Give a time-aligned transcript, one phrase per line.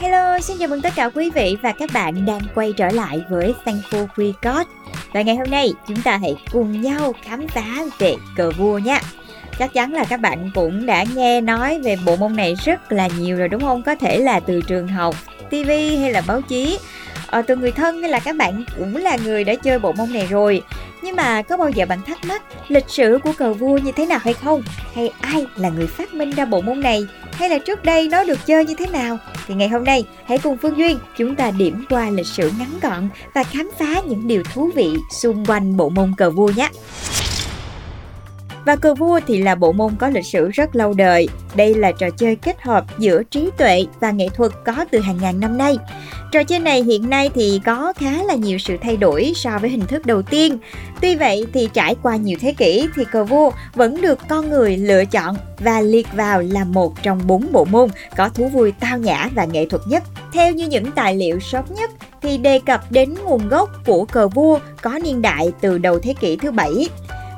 [0.00, 3.24] Hello, xin chào mừng tất cả quý vị và các bạn đang quay trở lại
[3.30, 4.66] với Thankful We Got.
[5.12, 7.66] Và ngày hôm nay chúng ta hãy cùng nhau khám phá
[7.98, 9.00] về cờ vua nhé
[9.58, 13.08] Chắc chắn là các bạn cũng đã nghe nói về bộ môn này rất là
[13.18, 13.82] nhiều rồi đúng không?
[13.82, 15.14] Có thể là từ trường học,
[15.50, 15.68] TV
[16.00, 16.78] hay là báo chí.
[17.26, 20.12] Ờ, Từ người thân hay là các bạn cũng là người đã chơi bộ môn
[20.12, 20.62] này rồi
[21.10, 24.06] nhưng mà có bao giờ bạn thắc mắc lịch sử của cờ vua như thế
[24.06, 24.62] nào hay không?
[24.94, 27.06] Hay ai là người phát minh ra bộ môn này?
[27.32, 29.18] Hay là trước đây nó được chơi như thế nào?
[29.46, 32.78] Thì ngày hôm nay, hãy cùng Phương Duyên chúng ta điểm qua lịch sử ngắn
[32.82, 36.68] gọn và khám phá những điều thú vị xung quanh bộ môn cờ vua nhé.
[38.64, 41.28] Và cờ vua thì là bộ môn có lịch sử rất lâu đời.
[41.54, 45.18] Đây là trò chơi kết hợp giữa trí tuệ và nghệ thuật có từ hàng
[45.22, 45.76] ngàn năm nay.
[46.32, 49.70] Trò chơi này hiện nay thì có khá là nhiều sự thay đổi so với
[49.70, 50.58] hình thức đầu tiên.
[51.00, 54.76] Tuy vậy thì trải qua nhiều thế kỷ thì cờ vua vẫn được con người
[54.76, 58.98] lựa chọn và liệt vào là một trong bốn bộ môn có thú vui tao
[58.98, 60.02] nhã và nghệ thuật nhất.
[60.32, 61.90] Theo như những tài liệu sớm nhất
[62.22, 66.14] thì đề cập đến nguồn gốc của cờ vua có niên đại từ đầu thế
[66.20, 66.88] kỷ thứ bảy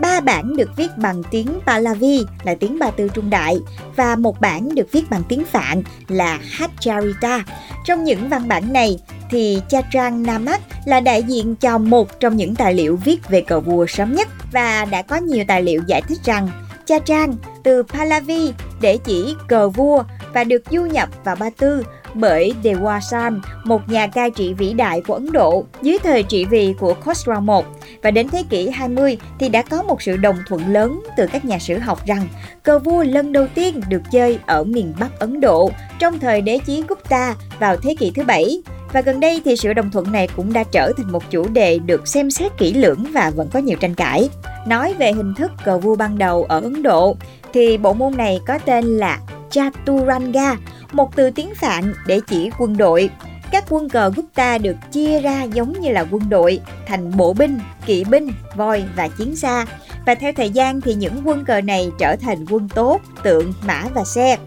[0.00, 3.58] ba bản được viết bằng tiếng Pahlavi là tiếng Ba Tư Trung Đại
[3.96, 7.44] và một bản được viết bằng tiếng Phạn là Hacharita.
[7.84, 8.98] Trong những văn bản này
[9.30, 13.60] thì Chatrang Namak là đại diện cho một trong những tài liệu viết về cờ
[13.60, 16.48] vua sớm nhất và đã có nhiều tài liệu giải thích rằng
[16.86, 21.84] Cha Trang từ Pahlavi để chỉ cờ vua và được du nhập vào Ba Tư
[22.14, 26.74] bởi Dewasan, một nhà cai trị vĩ đại của Ấn Độ dưới thời trị vì
[26.80, 27.86] của Khosrau I.
[28.02, 31.44] Và đến thế kỷ 20 thì đã có một sự đồng thuận lớn từ các
[31.44, 32.28] nhà sử học rằng
[32.62, 36.58] cờ vua lần đầu tiên được chơi ở miền Bắc Ấn Độ trong thời đế
[36.66, 40.28] chế Gupta vào thế kỷ thứ bảy và gần đây thì sự đồng thuận này
[40.36, 43.58] cũng đã trở thành một chủ đề được xem xét kỹ lưỡng và vẫn có
[43.58, 44.28] nhiều tranh cãi.
[44.66, 47.16] Nói về hình thức cờ vua ban đầu ở Ấn Độ
[47.52, 49.20] thì bộ môn này có tên là
[49.50, 50.56] Chaturanga,
[50.94, 53.10] một từ tiếng Phạn để chỉ quân đội.
[53.50, 57.58] Các quân cờ Gupta được chia ra giống như là quân đội thành bộ binh,
[57.86, 59.66] kỵ binh, voi và chiến xa.
[60.06, 63.82] Và theo thời gian thì những quân cờ này trở thành quân tốt, tượng, mã
[63.94, 64.38] và xe.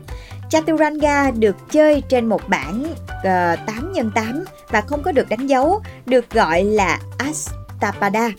[0.49, 5.47] Chaturanga được chơi trên một bảng uh, 8 x 8 và không có được đánh
[5.47, 8.29] dấu, được gọi là Astapada.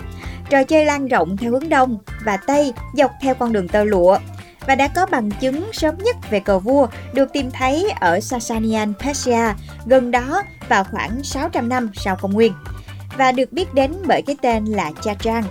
[0.50, 4.18] Trò chơi lan rộng theo hướng đông và tây dọc theo con đường tơ lụa
[4.68, 8.92] và đã có bằng chứng sớm nhất về cờ vua được tìm thấy ở Sasanian
[8.94, 9.54] Persia,
[9.86, 12.52] gần đó vào khoảng 600 năm sau công nguyên
[13.18, 15.44] và được biết đến bởi cái tên là Cha Trang.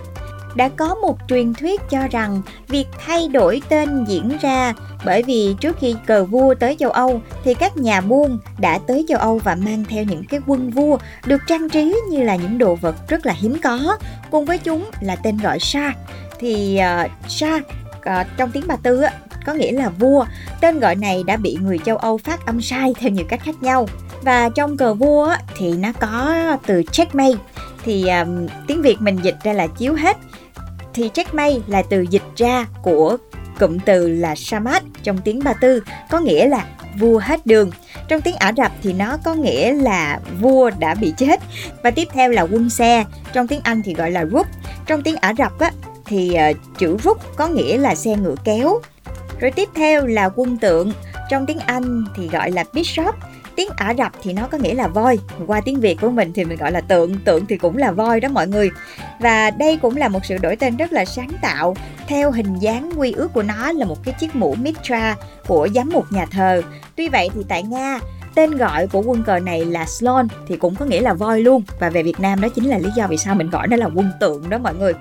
[0.56, 4.74] Đã có một truyền thuyết cho rằng việc thay đổi tên diễn ra
[5.04, 9.04] bởi vì trước khi cờ vua tới châu Âu thì các nhà buôn đã tới
[9.08, 12.58] châu Âu và mang theo những cái quân vua được trang trí như là những
[12.58, 13.98] đồ vật rất là hiếm có
[14.30, 15.92] cùng với chúng là tên gọi Sa
[16.40, 17.60] thì uh, Sa
[18.08, 19.12] à, trong tiếng Ba Tư á,
[19.46, 20.24] có nghĩa là vua.
[20.60, 23.62] Tên gọi này đã bị người châu Âu phát âm sai theo nhiều cách khác
[23.62, 23.88] nhau.
[24.22, 27.38] Và trong cờ vua á, thì nó có từ checkmate
[27.84, 28.26] thì à,
[28.66, 30.16] tiếng Việt mình dịch ra là chiếu hết.
[30.94, 33.16] Thì checkmate là từ dịch ra của
[33.58, 36.66] cụm từ là Samat trong tiếng Ba Tư có nghĩa là
[36.98, 37.70] vua hết đường.
[38.08, 41.40] Trong tiếng Ả Rập thì nó có nghĩa là vua đã bị chết.
[41.82, 44.46] Và tiếp theo là quân xe, trong tiếng Anh thì gọi là rút.
[44.86, 45.70] Trong tiếng Ả Rập á,
[46.08, 48.80] thì uh, chữ rút có nghĩa là xe ngựa kéo.
[49.40, 50.92] Rồi tiếp theo là quân tượng,
[51.30, 53.14] trong tiếng Anh thì gọi là bishop,
[53.56, 55.18] tiếng Ả Rập thì nó có nghĩa là voi.
[55.46, 58.20] Qua tiếng Việt của mình thì mình gọi là tượng, tượng thì cũng là voi
[58.20, 58.70] đó mọi người.
[59.20, 61.76] Và đây cũng là một sự đổi tên rất là sáng tạo.
[62.06, 65.16] Theo hình dáng quy ước của nó là một cái chiếc mũ Mitra
[65.46, 66.62] của giám mục nhà thờ.
[66.96, 67.98] Tuy vậy thì tại Nga
[68.38, 71.62] tên gọi của quân cờ này là Slon thì cũng có nghĩa là voi luôn.
[71.80, 73.86] Và về Việt Nam đó chính là lý do vì sao mình gọi nó là
[73.94, 74.92] quân tượng đó mọi người.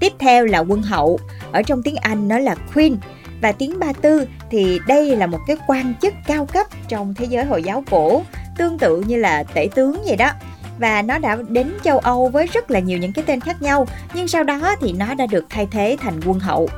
[0.00, 1.18] Tiếp theo là quân hậu,
[1.52, 2.96] ở trong tiếng Anh nó là Queen.
[3.42, 7.24] Và tiếng Ba Tư thì đây là một cái quan chức cao cấp trong thế
[7.24, 8.22] giới Hồi giáo cổ,
[8.58, 10.30] tương tự như là tể tướng vậy đó.
[10.78, 13.86] Và nó đã đến châu Âu với rất là nhiều những cái tên khác nhau,
[14.14, 16.68] nhưng sau đó thì nó đã được thay thế thành quân hậu.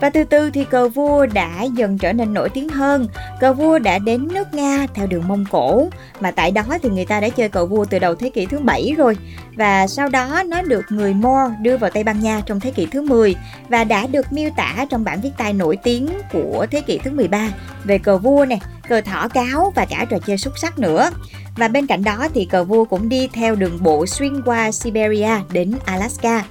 [0.00, 3.08] Và từ từ thì cờ vua đã dần trở nên nổi tiếng hơn.
[3.40, 5.88] Cờ vua đã đến nước Nga theo đường Mông Cổ,
[6.20, 8.58] mà tại đó thì người ta đã chơi cờ vua từ đầu thế kỷ thứ
[8.58, 9.16] 7 rồi.
[9.56, 12.86] Và sau đó nó được người Moor đưa vào Tây Ban Nha trong thế kỷ
[12.86, 13.36] thứ 10
[13.68, 17.10] và đã được miêu tả trong bản viết tay nổi tiếng của thế kỷ thứ
[17.10, 17.48] 13
[17.84, 18.58] về cờ vua nè,
[18.88, 21.10] cờ thỏ cáo và cả trò chơi xúc sắc nữa.
[21.56, 25.30] Và bên cạnh đó thì cờ vua cũng đi theo đường bộ xuyên qua Siberia
[25.52, 26.44] đến Alaska.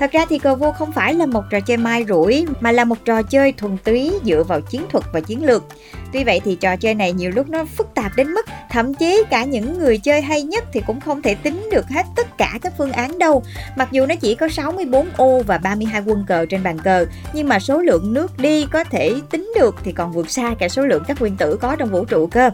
[0.00, 2.84] Thật ra thì cờ vua không phải là một trò chơi mai rủi, mà là
[2.84, 5.64] một trò chơi thuần túy dựa vào chiến thuật và chiến lược.
[6.12, 9.22] Tuy vậy thì trò chơi này nhiều lúc nó phức tạp đến mức thậm chí
[9.30, 12.58] cả những người chơi hay nhất thì cũng không thể tính được hết tất cả
[12.62, 13.42] các phương án đâu.
[13.76, 17.48] Mặc dù nó chỉ có 64 ô và 32 quân cờ trên bàn cờ, nhưng
[17.48, 20.82] mà số lượng nước đi có thể tính được thì còn vượt xa cả số
[20.82, 22.50] lượng các nguyên tử có trong vũ trụ cơ.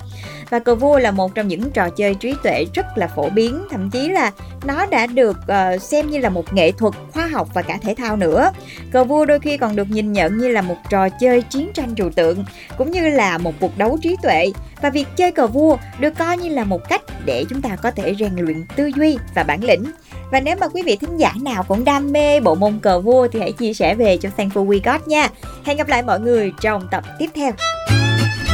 [0.51, 3.63] Và cờ vua là một trong những trò chơi trí tuệ rất là phổ biến,
[3.71, 4.33] thậm chí là
[4.65, 7.95] nó đã được uh, xem như là một nghệ thuật khoa học và cả thể
[7.95, 8.53] thao nữa.
[8.93, 11.95] Cờ vua đôi khi còn được nhìn nhận như là một trò chơi chiến tranh
[11.95, 12.45] trừu tượng,
[12.79, 14.53] cũng như là một cuộc đấu trí tuệ
[14.83, 17.91] và việc chơi cờ vua được coi như là một cách để chúng ta có
[17.91, 19.85] thể rèn luyện tư duy và bản lĩnh.
[20.31, 23.29] Và nếu mà quý vị thính giả nào cũng đam mê bộ môn cờ vua
[23.33, 25.29] thì hãy chia sẻ về cho Thankful We Got nha.
[25.65, 27.53] Hẹn gặp lại mọi người trong tập tiếp theo.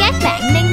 [0.00, 0.71] Các bạn đang